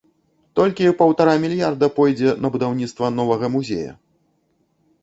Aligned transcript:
Толькі 0.59 0.93
паўтара 1.01 1.35
мільярда 1.43 1.91
пойдзе 1.99 2.35
на 2.47 2.53
будаўніцтва 2.57 3.05
новага 3.21 3.45
музея. 3.59 3.91